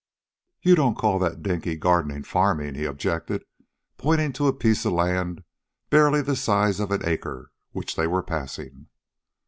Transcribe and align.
"You 0.63 0.73
don't 0.73 0.97
call 0.97 1.19
that 1.19 1.43
dinky 1.43 1.75
gardening 1.77 2.23
farming," 2.23 2.73
he 2.73 2.85
objected, 2.85 3.43
pointing 3.99 4.33
to 4.33 4.47
a 4.47 4.51
piece 4.51 4.83
of 4.83 4.93
land 4.93 5.43
barely 5.91 6.23
the 6.23 6.35
size 6.35 6.79
of 6.79 6.89
an 6.89 7.07
acre, 7.07 7.51
which 7.69 7.95
they 7.95 8.07
were 8.07 8.23
passing. 8.23 8.87